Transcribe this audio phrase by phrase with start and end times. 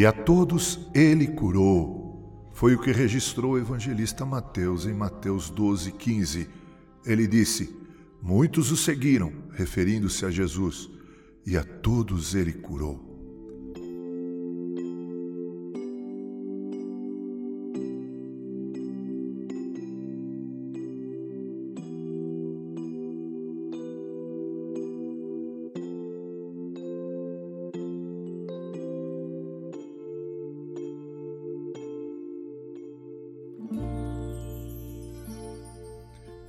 [0.00, 2.48] e a todos ele curou.
[2.54, 6.48] Foi o que registrou o evangelista Mateus em Mateus 12, 15.
[7.04, 7.76] Ele disse:
[8.22, 10.88] Muitos o seguiram, referindo-se a Jesus,
[11.44, 13.09] e a todos ele curou.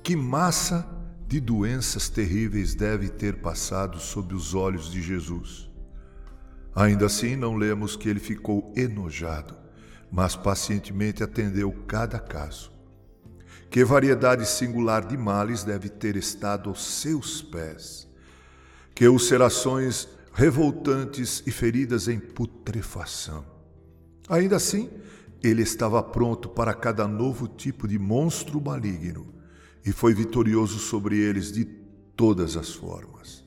[0.02, 0.84] Que massa
[1.28, 5.70] de doenças terríveis deve ter passado sob os olhos de Jesus.
[6.74, 9.56] Ainda assim, não lemos que ele ficou enojado,
[10.10, 12.72] mas pacientemente atendeu cada caso.
[13.70, 18.08] Que variedade singular de males deve ter estado aos seus pés.
[18.96, 23.46] Que ulcerações revoltantes e feridas em putrefação.
[24.28, 24.90] Ainda assim,
[25.44, 29.41] ele estava pronto para cada novo tipo de monstro maligno
[29.84, 31.64] e foi vitorioso sobre eles de
[32.16, 33.44] todas as formas.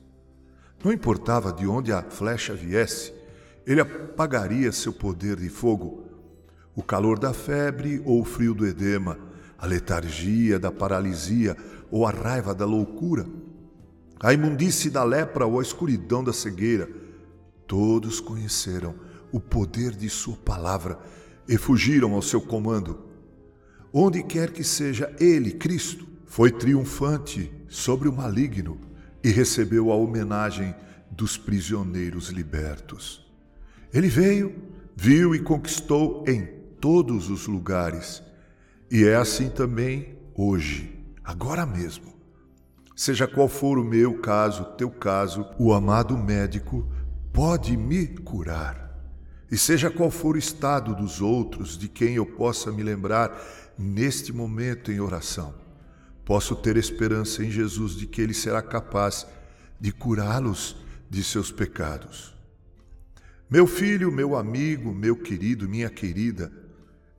[0.84, 3.12] Não importava de onde a flecha viesse,
[3.66, 6.04] ele apagaria seu poder de fogo.
[6.74, 9.18] O calor da febre ou o frio do edema,
[9.58, 11.56] a letargia da paralisia
[11.90, 13.26] ou a raiva da loucura,
[14.20, 16.88] a imundície da lepra ou a escuridão da cegueira,
[17.66, 18.94] todos conheceram
[19.32, 20.98] o poder de Sua palavra
[21.48, 23.04] e fugiram ao seu comando.
[23.92, 28.78] Onde quer que seja Ele, Cristo, foi triunfante sobre o maligno
[29.24, 30.74] e recebeu a homenagem
[31.10, 33.26] dos prisioneiros libertos.
[33.92, 34.54] Ele veio,
[34.94, 36.44] viu e conquistou em
[36.80, 38.22] todos os lugares,
[38.90, 42.14] e é assim também hoje, agora mesmo.
[42.94, 46.86] Seja qual for o meu caso, teu caso, o amado médico
[47.32, 48.86] pode me curar.
[49.50, 53.38] E seja qual for o estado dos outros de quem eu possa me lembrar
[53.78, 55.54] neste momento em oração,
[56.26, 59.24] posso ter esperança em Jesus de que Ele será capaz
[59.80, 60.76] de curá-los
[61.08, 62.36] de seus pecados.
[63.48, 66.52] Meu filho, meu amigo, meu querido, minha querida,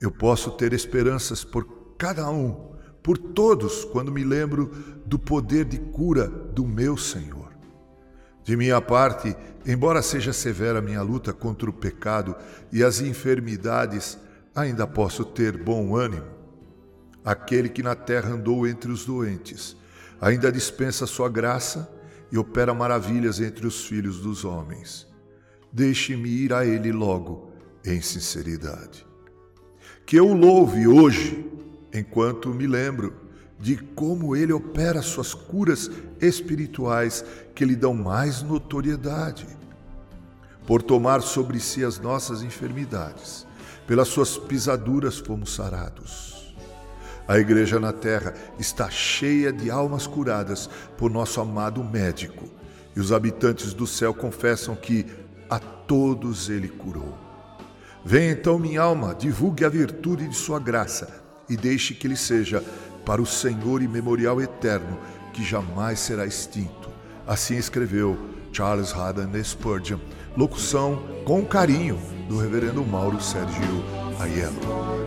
[0.01, 4.69] eu posso ter esperanças por cada um, por todos, quando me lembro
[5.06, 7.53] do poder de cura do meu Senhor.
[8.44, 9.34] De minha parte,
[9.66, 12.35] embora seja severa minha luta contra o pecado
[12.73, 14.17] e as enfermidades,
[14.53, 16.36] ainda posso ter bom ânimo
[17.27, 19.75] aquele que na terra andou entre os doentes,
[20.21, 21.91] ainda dispensa sua graça
[22.31, 25.05] e opera maravilhas entre os filhos dos homens.
[25.69, 27.51] Deixe-me ir a ele logo,
[27.83, 29.05] em sinceridade.
[30.05, 31.45] Que eu o louve hoje,
[31.93, 33.13] enquanto me lembro
[33.59, 39.45] de como ele opera suas curas espirituais que lhe dão mais notoriedade.
[40.66, 43.45] Por tomar sobre si as nossas enfermidades,
[43.85, 46.47] pelas suas pisaduras fomos sarados.
[47.27, 52.45] A igreja na terra está cheia de almas curadas por nosso amado médico,
[52.95, 55.05] e os habitantes do céu confessam que
[55.49, 57.17] a todos ele curou.
[58.03, 62.63] Venha então, minha alma, divulgue a virtude de sua graça e deixe que ele seja
[63.05, 64.97] para o Senhor e memorial eterno
[65.33, 66.89] que jamais será extinto.
[67.27, 68.17] Assim escreveu
[68.53, 69.99] Charles Haddon Spurgeon,
[70.35, 71.99] locução com carinho
[72.29, 73.83] do reverendo Mauro Sérgio
[74.19, 75.06] Aiello.